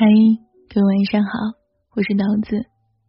[0.00, 0.06] 嗨，
[0.72, 1.30] 各位晚上好，
[1.94, 2.64] 我是桃子，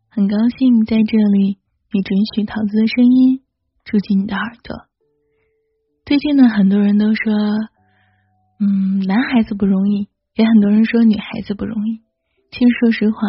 [0.09, 1.57] 很高兴在这里，
[1.94, 3.40] 你准许桃子的声音
[3.85, 4.76] 住进你的耳朵。
[6.06, 7.32] 最近呢，很多人都说，
[8.60, 12.02] 嗯，男孩子不容易，也很多人说女孩子不容易。
[12.52, 13.21] 其实说实话，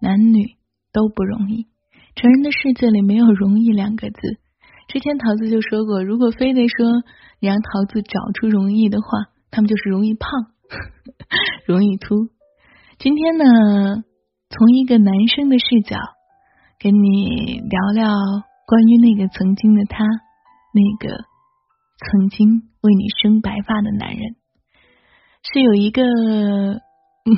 [0.00, 0.56] 男女
[0.92, 1.68] 都不容易。
[2.16, 4.18] 成人的世界里没有容易两个字。
[4.88, 6.84] 之前桃子就说过，如果非得说
[7.38, 10.28] 你让桃子找出容易的话，他们就是容易胖，
[11.64, 12.33] 容易秃。
[12.98, 13.44] 今天呢，
[14.50, 15.96] 从一个男生的视角
[16.78, 18.08] 跟你聊聊
[18.66, 20.04] 关于那个曾经的他，
[20.72, 21.16] 那个
[21.98, 24.36] 曾经为你生白发的男人，
[25.42, 27.28] 是有一个嗯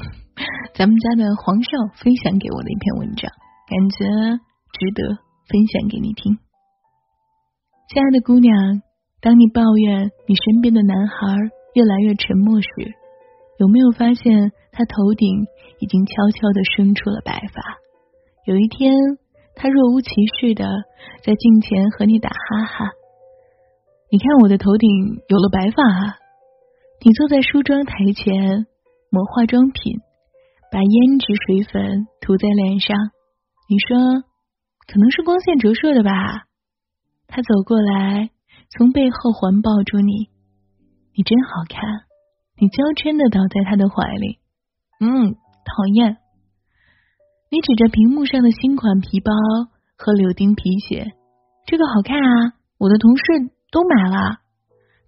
[0.74, 3.30] 咱们家的黄少分享给我的一篇文章，
[3.66, 4.04] 感觉
[4.72, 5.16] 值得
[5.48, 6.38] 分享给你听。
[7.88, 8.82] 亲爱的姑娘，
[9.22, 11.16] 当你抱怨你身边的男孩
[11.74, 12.68] 越来越沉默时，
[13.58, 15.46] 有没有发现他头顶
[15.78, 17.78] 已经悄悄的生出了白发？
[18.44, 18.92] 有一天，
[19.54, 20.64] 他若无其事的
[21.24, 22.90] 在镜前和你打哈哈。
[24.10, 24.88] 你看我的头顶
[25.28, 26.16] 有了白发啊！
[27.04, 28.66] 你坐在梳妆台前
[29.10, 30.00] 抹化妆品，
[30.70, 32.96] 把胭脂水粉涂在脸上。
[33.68, 34.22] 你说
[34.86, 36.44] 可能是光线折射的吧？
[37.26, 38.30] 他走过来，
[38.70, 40.30] 从背后环抱住你。
[41.16, 41.82] 你真好看。
[42.58, 44.40] 你娇嗔的倒在他的怀里，
[45.00, 46.16] 嗯，讨厌。
[47.52, 49.30] 你指着屏幕上的新款皮包
[49.96, 51.12] 和柳丁皮鞋，
[51.66, 52.56] 这个好看啊！
[52.78, 53.24] 我的同事
[53.70, 54.40] 都买了。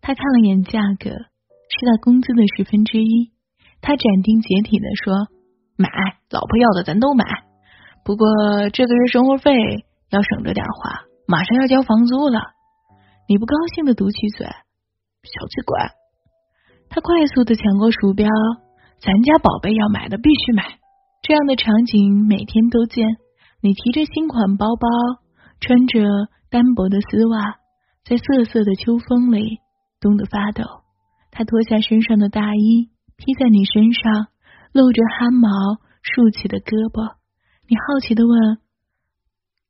[0.01, 3.33] 他看了眼价格，是他工资的十分之一。
[3.81, 5.29] 他斩钉截铁的说
[5.77, 5.89] ：“买，
[6.31, 7.25] 老婆要的咱都买。
[8.05, 8.29] 不过
[8.73, 9.53] 这个月生活费
[10.11, 12.41] 要省着点花，马上要交房租了。”
[13.29, 15.98] 你不高兴的嘟起嘴，小气鬼。
[16.91, 18.29] 他快速的抢过鼠标，
[19.01, 20.79] 咱家宝贝要买的必须买。
[21.23, 23.07] 这样的场景每天都见。
[23.61, 24.89] 你提着新款包包，
[25.61, 26.01] 穿着
[26.49, 27.57] 单薄的丝袜，
[28.05, 29.59] 在瑟瑟的秋风里
[30.01, 30.65] 冻得发抖。
[31.31, 34.29] 他脱下身上的大衣，披在你身上，
[34.73, 35.49] 露着汗毛
[36.03, 37.17] 竖起的胳膊。
[37.69, 38.59] 你好奇的问：“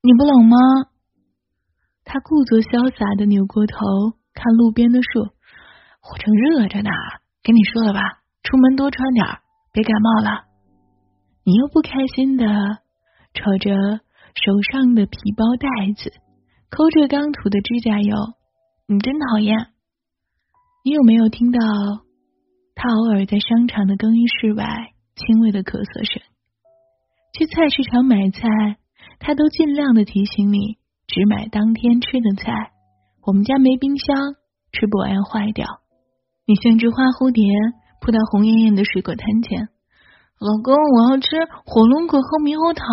[0.03, 0.57] 你不冷吗？”
[2.05, 3.77] 他故作潇洒的扭过头，
[4.35, 5.33] 看路边的树。
[6.03, 6.91] 我正热着呢，
[7.43, 8.01] 跟你说了吧，
[8.43, 9.41] 出门多穿点儿，
[9.73, 10.45] 别感冒了。
[11.45, 12.47] 你又不开心的
[13.35, 13.71] 瞅着
[14.35, 16.13] 手上的皮包袋子，
[16.71, 18.17] 抠着刚涂的指甲油，
[18.87, 19.57] 你真讨厌。
[20.85, 21.59] 你有没有听到
[22.75, 26.23] 他偶尔在商场的更衣室外轻微的咳嗽声？
[27.35, 28.79] 去菜市场买菜，
[29.19, 32.73] 他都尽量的提醒你只买当天吃的菜。
[33.23, 34.17] 我们家没冰箱，
[34.73, 35.67] 吃不完要坏掉。
[36.49, 37.45] 你像只花蝴蝶
[38.01, 39.69] 扑到红艳艳的水果摊前，
[40.41, 42.89] 老公，我要吃火龙果和猕猴桃，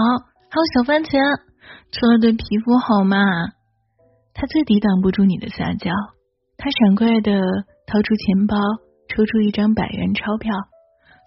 [0.52, 1.16] 还有小番茄，
[1.88, 3.16] 吃了对皮肤好嘛？
[4.36, 5.88] 他最抵挡不住你的撒娇，
[6.60, 7.32] 他爽快的
[7.88, 8.60] 掏出钱包，
[9.08, 10.52] 抽出一张百元钞票，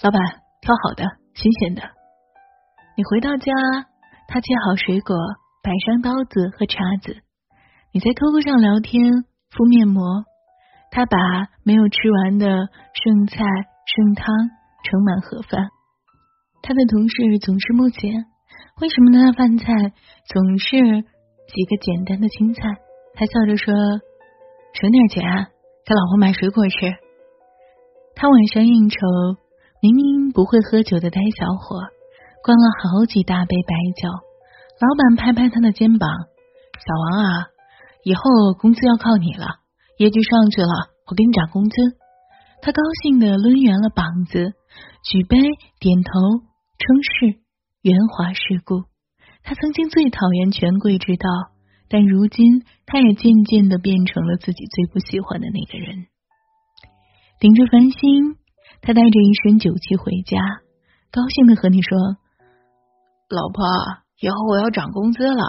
[0.04, 0.20] 老板
[0.60, 1.80] 挑好的，新鲜的。
[2.92, 3.48] 你回到家，
[4.28, 5.16] 他切好水果，
[5.64, 7.24] 摆上刀子和叉子，
[7.96, 10.27] 你在 QQ 上聊天，敷面膜。
[10.90, 11.18] 他把
[11.62, 13.44] 没有吃完的剩菜
[13.86, 14.26] 剩汤
[14.84, 15.68] 盛满盒饭。
[16.62, 18.26] 他的同事总是目前，
[18.80, 19.66] 为什么他的饭菜
[20.26, 22.62] 总是几个简单的青菜？
[23.14, 23.72] 他笑着说
[24.74, 25.22] ：“省点钱，
[25.84, 26.94] 给老婆买水果吃。”
[28.16, 28.96] 他晚上应酬，
[29.80, 31.78] 明明不会喝酒的呆小伙，
[32.42, 34.08] 灌了好几大杯白酒。
[34.80, 36.08] 老板拍拍他的肩膀
[36.78, 37.46] ：“小王啊，
[38.04, 38.22] 以后
[38.58, 39.46] 工资要靠你了。”
[39.98, 41.74] 业绩上去了，我给你涨工资。
[42.62, 44.54] 他高兴的抡圆了膀子，
[45.02, 45.36] 举杯
[45.80, 46.10] 点头
[46.78, 47.38] 称是，
[47.82, 48.84] 圆滑世故。
[49.42, 51.26] 他曾经最讨厌权贵之道，
[51.88, 56.06] 但如今他也渐渐的变成了自己最不喜欢的那个人。
[57.40, 58.36] 顶着繁星，
[58.80, 60.38] 他带着一身酒气回家，
[61.10, 61.98] 高兴的和你说
[63.30, 63.66] ：“老婆，
[64.20, 65.42] 以后我要涨工资了。”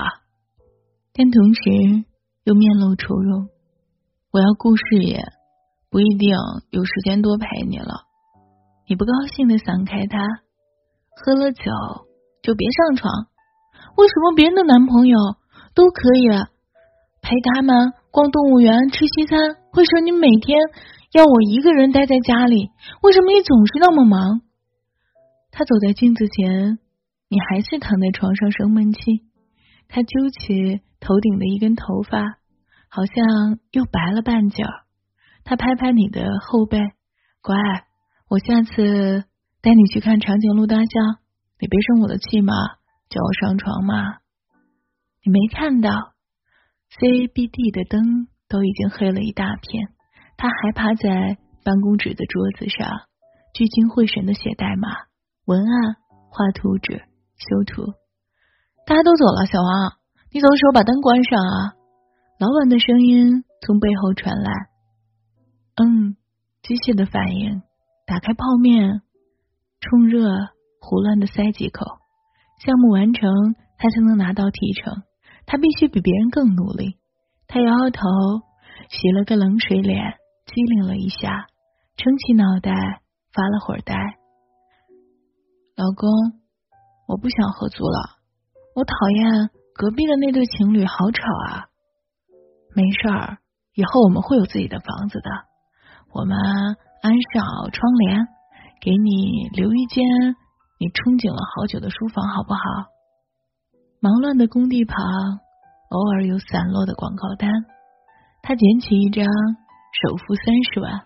[1.14, 2.06] 但同时
[2.46, 3.48] 又面露愁容。
[4.32, 5.24] 我要顾事业，
[5.90, 6.30] 不一定
[6.70, 8.06] 有时间多陪你了。
[8.88, 10.20] 你不高兴的散开他，
[11.18, 11.64] 喝了酒
[12.44, 13.12] 就别上床。
[13.98, 15.18] 为什么别人的男朋友
[15.74, 16.30] 都可以
[17.24, 19.58] 陪他们逛动物园、吃西餐？
[19.74, 20.60] 为什么你每天
[21.12, 22.70] 要我一个人待在家里？
[23.02, 24.42] 为什么你总是那么忙？
[25.50, 26.78] 他走在镜子前，
[27.30, 29.24] 你还是躺在床上生闷气。
[29.88, 32.39] 他揪起头顶的一根头发。
[32.90, 34.84] 好像又白了半截儿，
[35.44, 36.80] 他拍拍你的后背，
[37.42, 37.56] 乖，
[38.28, 39.26] 我下次
[39.62, 41.18] 带你去看长颈鹿大象，
[41.60, 42.54] 你别生我的气嘛，
[43.10, 44.18] 叫我上床嘛。
[45.24, 45.92] 你没看到
[47.00, 49.90] CABD 的灯都已经黑了一大片，
[50.36, 52.90] 他还趴在办公纸的桌子上，
[53.54, 54.90] 聚精会神的写代码、
[55.46, 55.96] 文案、
[56.32, 57.04] 画图纸、
[57.38, 57.94] 修图。
[58.88, 59.94] 大家都走了，小王，
[60.32, 61.79] 你走的时候把灯关上啊！
[62.40, 64.52] 老板的声音从背后传来。
[65.76, 66.16] 嗯，
[66.64, 67.62] 机械的反应，
[68.08, 69.02] 打开泡面，
[69.82, 70.24] 冲热，
[70.80, 71.86] 胡乱的塞几口。
[72.64, 73.28] 项目完成，
[73.78, 75.04] 他才能拿到提成。
[75.46, 76.96] 他必须比别人更努力。
[77.46, 78.08] 他摇摇头，
[78.88, 80.00] 洗了个冷水脸，
[80.46, 81.48] 机灵了一下，
[81.98, 82.72] 撑起脑袋，
[83.34, 83.96] 发了会儿呆。
[85.76, 86.10] 老公，
[87.06, 88.16] 我不想合租了，
[88.76, 91.68] 我讨厌隔壁的那对情侣，好吵啊。
[92.76, 93.38] 没事儿，
[93.74, 95.30] 以后我们会有自己的房子的。
[96.14, 96.38] 我们
[97.02, 98.28] 安上窗帘，
[98.82, 100.06] 给你留一间
[100.80, 102.62] 你憧憬了好久的书房，好不好？
[104.00, 104.96] 忙乱的工地旁，
[105.90, 107.52] 偶尔有散落的广告单。
[108.42, 111.04] 他捡起一张，首付三十万，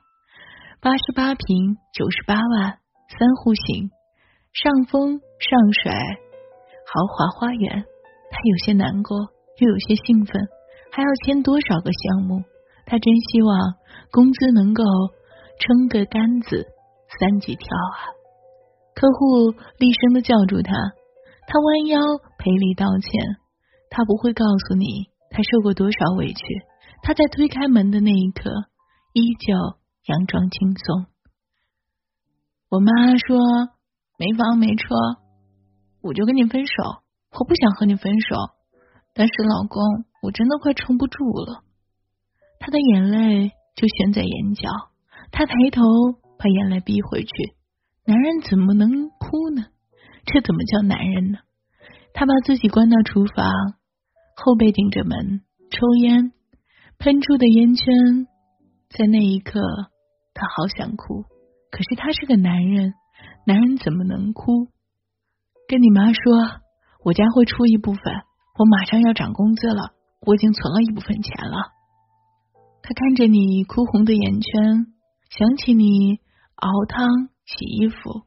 [0.80, 2.78] 八十八平，九十八万，
[3.18, 3.90] 三户型，
[4.54, 7.84] 上风上水，豪华花园。
[8.30, 9.18] 他有些难过，
[9.58, 10.48] 又有些兴奋。
[10.96, 12.44] 还要签多少个项目？
[12.86, 13.74] 他真希望
[14.12, 14.84] 工资能够
[15.58, 16.68] 撑个杆子
[17.18, 18.14] 三级跳啊！
[18.94, 20.72] 客户厉声的叫住他，
[21.48, 22.00] 他弯腰
[22.38, 23.10] 赔礼道歉。
[23.90, 26.44] 他不会告诉你他受过多少委屈。
[27.02, 28.52] 他在推开门的那一刻，
[29.14, 29.56] 依旧
[30.06, 31.08] 佯装轻松。
[32.70, 33.40] 我妈说
[34.20, 34.94] 没房没车，
[36.04, 36.74] 我就跟你分手。
[37.32, 38.36] 我不想和你分手，
[39.16, 40.06] 但是老公。
[40.24, 41.66] 我真的快撑不住了，
[42.58, 44.70] 他的眼泪就悬在眼角，
[45.32, 45.84] 他抬头
[46.40, 47.30] 把眼泪逼回去。
[48.06, 49.66] 男人怎么能哭呢？
[50.26, 51.40] 这怎么叫男人呢？
[52.14, 53.52] 他把自己关到厨房，
[54.38, 56.32] 后背顶着门抽烟，
[57.00, 57.86] 喷出的烟圈，
[58.90, 59.60] 在那一刻，
[60.34, 61.24] 他好想哭。
[61.70, 62.94] 可是他是个男人，
[63.46, 64.70] 男人怎么能哭？
[65.68, 66.62] 跟你妈说，
[67.04, 68.02] 我家会出一部分，
[68.58, 69.92] 我马上要涨工资了。
[70.26, 71.74] 我已经存了一部分钱了。
[72.82, 74.88] 他看着你哭红的眼圈，
[75.30, 76.20] 想起你
[76.56, 78.24] 熬汤、洗衣服，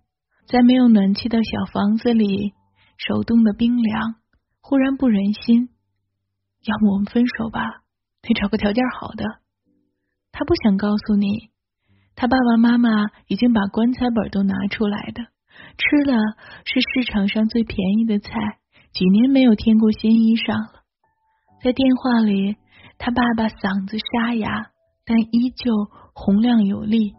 [0.47, 2.55] 在没有暖气的小房子里
[2.97, 4.15] 手冻的冰凉，
[4.61, 5.69] 忽然不忍心。
[6.65, 7.61] 要么我们分手吧，
[8.23, 9.25] 得找个条件好的。
[10.33, 11.51] 他不想告诉你，
[12.15, 12.91] 他爸爸妈妈
[13.29, 15.23] 已经把棺材本都拿出来的，
[15.79, 16.15] 吃的
[16.65, 18.31] 是市场上最便宜的菜，
[18.93, 20.76] 几年没有添过新衣裳。
[21.67, 22.55] 在电话里，
[22.97, 24.71] 他爸爸嗓子沙哑，
[25.05, 25.75] 但依旧
[26.15, 27.17] 洪亮有力。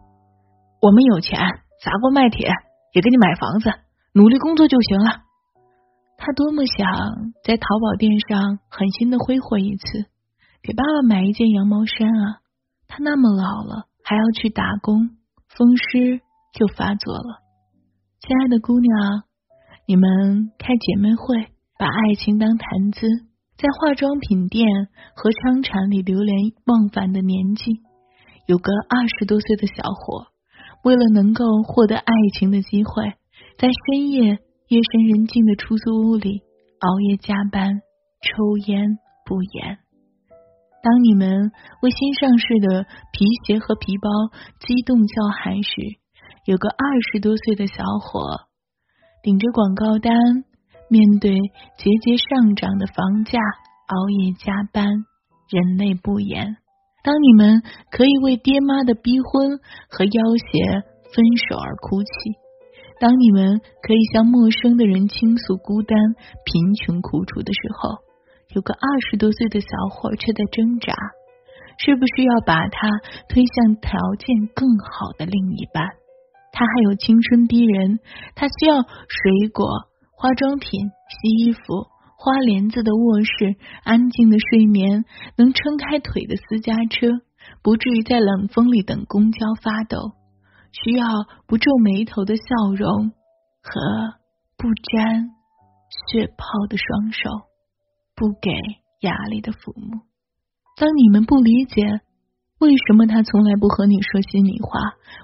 [0.80, 1.36] 我们有钱，
[1.84, 2.48] 砸锅卖铁
[2.94, 3.68] 也给你买房子，
[4.14, 5.20] 努力工作就行了。
[6.16, 6.88] 他多么想
[7.44, 10.08] 在淘宝店上狠心的挥霍一次，
[10.62, 12.40] 给爸爸买一件羊毛衫啊！
[12.88, 15.10] 他那么老了，还要去打工，
[15.52, 16.22] 风湿
[16.54, 17.44] 就发作了。
[18.20, 19.24] 亲爱的姑娘，
[19.84, 23.27] 你们开姐妹会，把爱情当谈资。
[23.58, 24.68] 在化妆品店
[25.16, 27.82] 和商场里流连忘返的年纪，
[28.46, 30.28] 有个二十多岁的小伙，
[30.84, 33.14] 为了能够获得爱情的机会，
[33.58, 34.38] 在深夜
[34.68, 36.42] 夜深人静的出租屋里
[36.78, 37.82] 熬夜加班，
[38.22, 38.96] 抽烟
[39.26, 39.78] 不言。
[40.80, 41.50] 当你们
[41.82, 44.08] 为新上市的皮鞋和皮包
[44.60, 45.72] 激动叫喊时，
[46.44, 48.46] 有个二十多岁的小伙
[49.24, 50.14] 顶着广告单。
[50.90, 51.32] 面对
[51.76, 53.38] 节节上涨的房价，
[53.86, 54.88] 熬夜加班，
[55.50, 56.56] 人泪不言。
[57.04, 60.80] 当你们可以为爹妈的逼婚和要挟
[61.14, 62.08] 分手而哭泣，
[63.00, 65.96] 当你们可以向陌生的人倾诉孤单、
[66.44, 67.98] 贫穷、苦楚的时候，
[68.54, 70.94] 有个二十多岁的小伙却在挣扎：
[71.78, 72.88] 是不是要把他
[73.28, 75.84] 推向条件更好的另一半？
[76.50, 78.00] 他还有青春逼人，
[78.34, 79.68] 他需要水果。
[80.20, 81.62] 化妆品、洗衣服、
[82.16, 85.04] 花帘子的卧室，安静的睡眠，
[85.36, 87.06] 能撑开腿的私家车，
[87.62, 90.14] 不至于在冷风里等公交发抖，
[90.72, 91.06] 需要
[91.46, 92.42] 不皱眉头的笑
[92.76, 93.12] 容
[93.62, 94.18] 和
[94.56, 95.30] 不沾
[96.10, 97.30] 血泡的双手，
[98.16, 98.50] 不给
[99.02, 100.00] 压力的父母。
[100.76, 102.00] 当你们不理解
[102.58, 104.80] 为什么他从来不和你说心里话，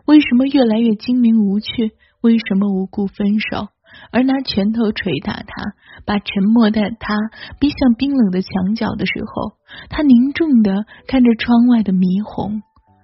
[0.06, 3.73] 为什么越来越精明无趣，为什么无故分手？
[4.10, 5.62] 而拿拳头捶打他，
[6.04, 7.14] 把沉默的他
[7.58, 9.52] 逼向冰冷的墙角的时候，
[9.90, 12.62] 他凝重的看着窗外的霓虹，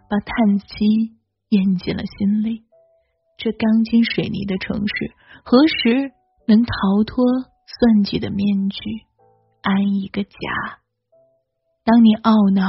[0.09, 1.17] 把叹息
[1.49, 2.63] 咽进了心里。
[3.39, 6.13] 这钢筋水泥的城市，何时
[6.47, 7.25] 能逃脱
[7.67, 8.79] 算计的面具，
[9.63, 10.31] 安一个家？
[11.83, 12.67] 当你懊恼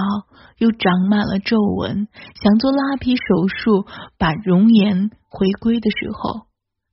[0.57, 2.07] 又长满了皱纹，
[2.41, 3.85] 想做拉皮手术
[4.17, 6.47] 把容颜回归的时候，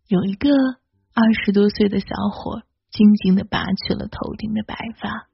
[0.09, 0.51] 有一个
[1.21, 5.27] 二十多岁的小伙静静的拔去了头顶的白发。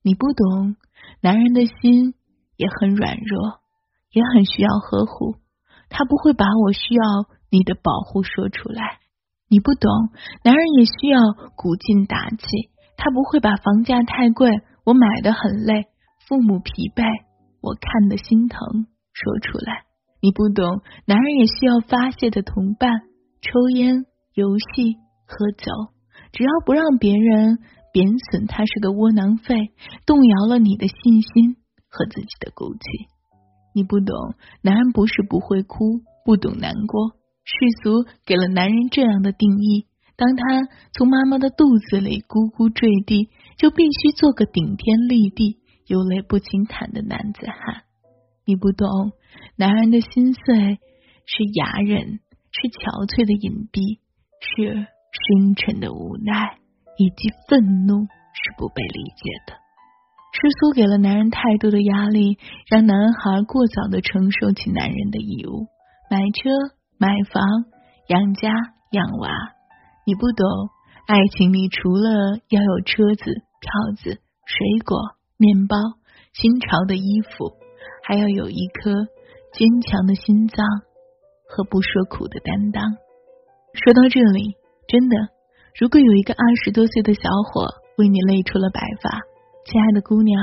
[0.00, 0.76] 你不懂，
[1.20, 2.14] 男人的心
[2.56, 3.60] 也很软弱，
[4.10, 5.36] 也很需要呵护。
[5.90, 7.04] 他不会把我需要
[7.50, 9.00] 你的保护说出来。
[9.50, 9.90] 你不懂，
[10.44, 11.20] 男人也需要
[11.54, 12.46] 鼓劲打气。
[12.96, 14.50] 他不会把房价太贵，
[14.82, 15.88] 我买的很累，
[16.26, 17.04] 父母疲惫，
[17.60, 19.84] 我看的心疼说出来。
[20.22, 23.02] 你不懂，男人也需要发泄的同伴，
[23.42, 24.96] 抽烟、游戏、
[25.28, 25.92] 喝酒，
[26.32, 27.58] 只要不让别人。
[27.90, 29.72] 贬损他是个窝囊废，
[30.04, 31.56] 动摇了你的信心
[31.88, 32.80] 和自己的骨气。
[33.74, 34.14] 你不懂，
[34.60, 37.16] 男人不是不会哭，不懂难过。
[37.44, 47.84] 世俗给了男人这样的定义：当他从妈妈的肚子里咕咕坠地，就必须做个顶天立地、有泪不轻弹的男子汉。
[48.44, 49.12] 你不懂，
[49.56, 50.78] 男人的心碎
[51.24, 52.20] 是哑忍，
[52.52, 53.98] 是憔悴的隐蔽，
[54.40, 56.58] 是深沉的无奈。
[57.00, 59.54] 以及愤怒是不被理解的。
[60.32, 62.38] 世俗给了男人太多的压力，
[62.68, 65.68] 让男孩过早的承受起男人的义务，
[66.10, 66.50] 买车、
[66.98, 67.40] 买房、
[68.08, 68.50] 养家、
[68.90, 69.30] 养娃。
[70.06, 70.44] 你不懂，
[71.06, 74.98] 爱情里除了要有车子、票子、水果、
[75.36, 75.76] 面包、
[76.32, 77.52] 新潮的衣服，
[78.02, 78.90] 还要有一颗
[79.52, 80.66] 坚强的心脏
[81.48, 82.82] 和不说苦的担当。
[83.74, 84.56] 说到这里，
[84.88, 85.16] 真的。
[85.78, 87.68] 如果有一个二十多岁的小伙
[87.98, 89.20] 为你累出了白发，
[89.64, 90.34] 亲爱的姑娘，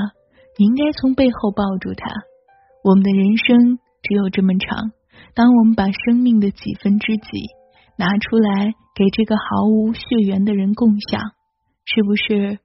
[0.56, 2.08] 你应该从背后抱住他。
[2.82, 4.92] 我们的人生只有这么长，
[5.34, 7.50] 当我们把生命的几分之几
[7.98, 11.20] 拿出来给这个毫无血缘的人共享，
[11.84, 12.60] 是不是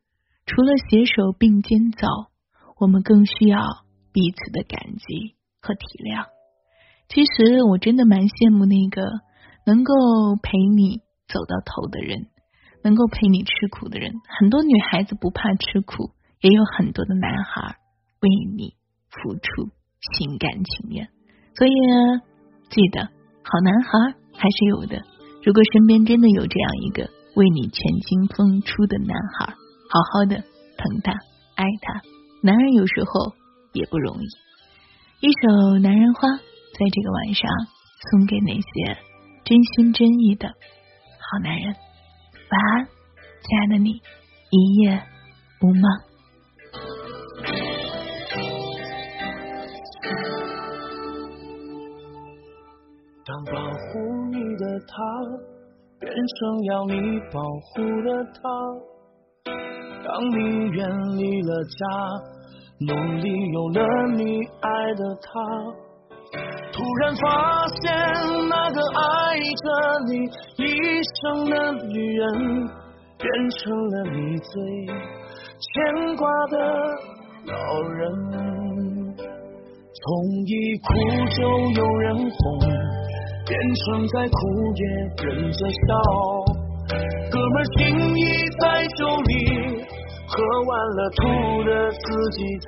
[0.45, 2.07] 除了携手并肩走，
[2.79, 3.59] 我们更需要
[4.13, 6.27] 彼此的感激和体谅？
[7.09, 9.01] 其实我真的蛮羡慕那个
[9.65, 9.93] 能够
[10.41, 12.27] 陪你走到头的人。
[12.83, 16.09] 能够陪你吃苦的人，很多女孩子不怕吃苦，
[16.41, 17.77] 也有很多的男孩
[18.21, 18.73] 为你
[19.11, 19.69] 付出
[20.17, 21.07] 心甘情愿。
[21.53, 21.71] 所以，
[22.71, 24.97] 记得好男孩还是有的。
[25.43, 31.11] 如果身边真的有这样一个为你全心付出的男孩，好好的疼他
[31.53, 32.01] 爱他。
[32.41, 33.35] 男人有时候
[33.73, 34.25] 也不容易。
[35.21, 37.47] 一首《男人花》在这个晚上
[38.09, 38.97] 送给那些
[39.45, 40.55] 真心真意的
[41.31, 41.73] 好男人。
[42.51, 43.91] 晚安，亲爱的你，
[44.49, 45.01] 一夜
[45.61, 45.83] 无梦。
[53.23, 54.93] 当保护你的他
[56.01, 58.41] 变成要你保护的他，
[60.03, 60.85] 当你远
[61.15, 61.87] 离了家，
[62.87, 65.29] 努力有了你爱的他。
[66.73, 67.93] 突然发现，
[68.49, 68.70] 那
[69.55, 69.63] 着
[70.07, 70.11] 你
[70.63, 70.65] 一
[71.21, 71.53] 生的
[71.87, 72.23] 女人，
[73.17, 73.25] 变
[73.57, 74.53] 成了你最
[75.59, 76.55] 牵挂的
[77.45, 77.99] 老人。
[80.03, 80.03] 从
[80.47, 80.87] 一哭
[81.29, 81.39] 就
[81.81, 82.59] 有人哄，
[83.45, 84.39] 变成再哭
[84.75, 84.81] 也
[85.23, 85.77] 忍着笑。
[87.31, 87.79] 哥们情
[88.17, 88.19] 谊
[88.59, 88.63] 在
[88.97, 89.31] 酒里
[90.27, 90.33] 喝
[90.65, 91.19] 完了，吐
[91.63, 91.97] 的自
[92.31, 92.67] 己擦。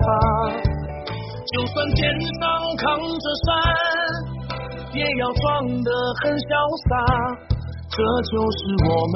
[1.53, 2.41] 就算肩上
[2.77, 3.51] 扛着山，
[4.93, 5.43] 也要装
[5.83, 5.89] 得
[6.21, 6.49] 很潇
[6.87, 6.91] 洒。
[7.93, 7.97] 这
[8.31, 8.59] 就是
[8.89, 9.15] 我们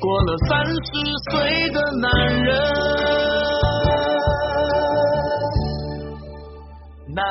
[0.00, 0.88] 过了三十
[1.30, 1.32] 岁
[1.70, 2.04] 的男
[2.44, 2.48] 人。
[7.14, 7.22] 男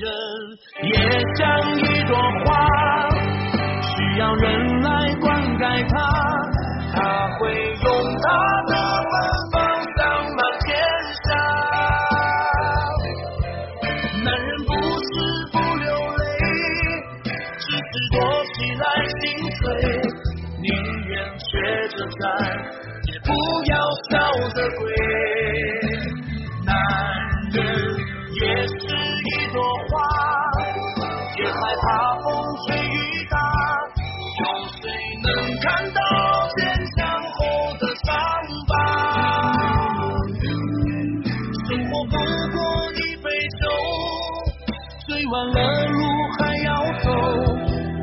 [0.00, 0.08] 人
[0.84, 0.94] 也
[1.36, 1.40] 像
[1.76, 2.10] 一朵
[2.44, 2.50] 花，
[3.82, 4.88] 需要人来
[5.20, 5.26] 灌
[5.58, 5.94] 溉它，
[24.42, 24.90] 笑着跪。
[26.66, 26.74] 男
[27.52, 27.62] 人
[28.34, 30.02] 也是一朵花，
[31.38, 31.86] 也害怕
[32.22, 32.26] 风
[32.66, 32.90] 吹雨
[33.30, 33.36] 打。
[34.40, 34.42] 有
[34.80, 34.82] 谁
[35.22, 35.28] 能
[35.60, 36.00] 看到
[36.56, 36.60] 坚
[36.96, 36.98] 强
[37.34, 37.38] 后
[37.78, 38.10] 的伤
[38.66, 38.70] 疤？
[41.68, 42.58] 生活不过
[42.94, 43.30] 一杯
[43.60, 43.62] 酒，
[45.06, 45.56] 醉完了
[45.86, 45.94] 路
[46.38, 46.68] 还要
[47.00, 47.06] 走。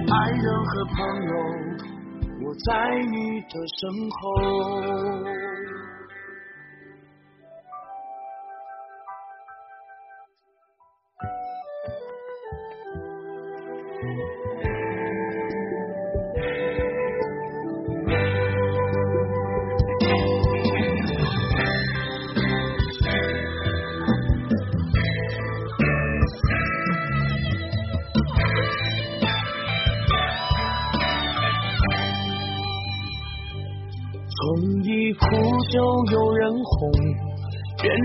[0.10, 0.96] 爱人和朋
[1.28, 1.34] 友。
[2.42, 2.70] 我在
[3.12, 4.18] 你的身后。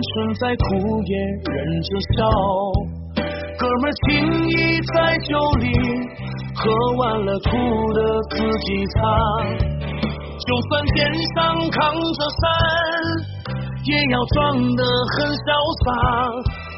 [0.05, 0.65] 变成再哭
[1.05, 2.29] 也忍着笑。
[3.57, 4.11] 哥们儿情
[4.49, 4.53] 谊
[4.93, 5.31] 在酒
[5.61, 5.65] 里，
[6.55, 6.63] 喝
[6.99, 7.49] 完了哭
[7.95, 7.99] 的
[8.31, 8.99] 自己擦。
[10.47, 10.99] 就算肩
[11.35, 12.43] 上扛着伞，
[13.85, 14.37] 也要装
[14.77, 14.85] 得
[15.17, 15.47] 很潇
[15.85, 15.87] 洒。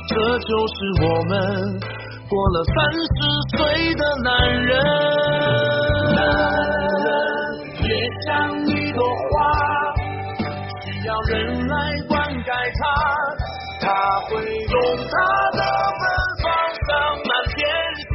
[0.09, 1.35] 这就是我们
[2.28, 3.18] 过了三十
[3.56, 3.59] 岁
[3.95, 4.30] 的男
[4.62, 4.71] 人。
[6.14, 6.16] 男
[7.02, 7.09] 人
[7.83, 7.90] 也
[8.25, 8.26] 像
[8.68, 9.35] 一朵花，
[10.85, 11.35] 需要人
[11.66, 11.75] 来
[13.97, 14.76] 他，会用
[15.09, 15.15] 他
[15.57, 15.61] 的
[15.97, 16.03] 芬
[16.43, 16.45] 芳
[16.85, 16.87] 香
[17.25, 17.57] 满天
[18.12, 18.15] 下。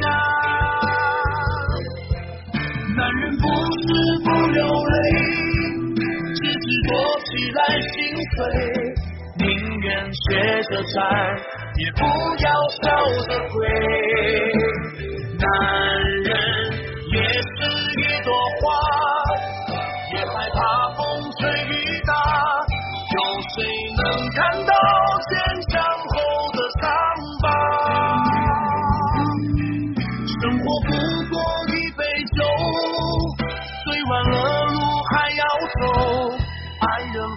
[2.96, 3.44] 男人不
[3.82, 3.84] 是
[4.22, 4.94] 不流泪。
[6.36, 6.90] 只是躲
[7.24, 7.92] 起来心
[8.30, 8.38] 碎，
[9.38, 9.44] 宁
[9.80, 10.22] 愿学
[10.70, 11.02] 着站，
[11.78, 12.00] 也不
[12.44, 12.82] 要笑
[13.26, 13.58] 着跪。
[15.40, 15.44] 男
[16.22, 16.30] 人
[17.10, 17.58] 也是
[17.98, 18.64] 一朵花，
[20.14, 20.58] 也害怕
[20.94, 21.00] 风
[21.40, 22.10] 吹雨打。
[23.14, 23.16] 有
[23.50, 23.54] 谁
[23.96, 24.72] 能看到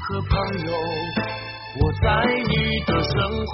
[0.08, 0.72] 和朋友，
[1.82, 2.06] 我在
[2.48, 2.54] 你
[2.86, 3.12] 的身
[3.48, 3.54] 后。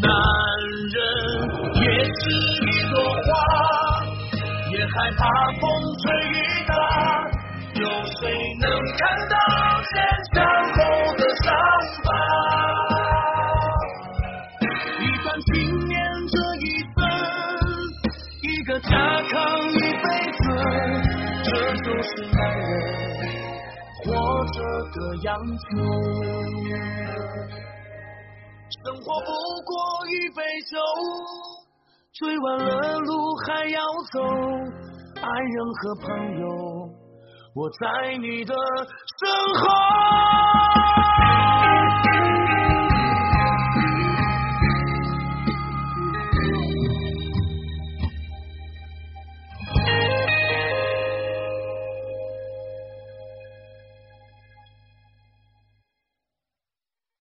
[0.00, 0.08] 男
[0.88, 0.96] 人
[1.74, 2.20] 也是
[2.64, 3.30] 一朵花，
[4.70, 5.22] 也害怕
[5.60, 5.62] 风
[6.00, 6.32] 吹雨
[6.66, 6.72] 打。
[7.74, 7.84] 有
[8.16, 8.22] 谁
[8.58, 8.64] 能
[8.96, 9.36] 看到
[24.92, 25.64] 的样子，
[28.84, 29.30] 生活不
[29.64, 29.72] 过
[30.08, 30.72] 一杯酒，
[32.12, 33.12] 醉完了路
[33.46, 33.78] 还要
[34.12, 34.16] 走，
[35.20, 36.04] 爱人和朋
[36.40, 36.44] 友，
[37.54, 39.28] 我在你的身
[39.60, 39.64] 后。